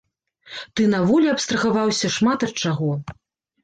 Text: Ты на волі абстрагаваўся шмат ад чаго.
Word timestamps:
Ты 0.77 0.87
на 0.93 1.03
волі 1.11 1.31
абстрагаваўся 1.35 2.13
шмат 2.19 2.39
ад 2.53 2.67
чаго. 2.67 2.91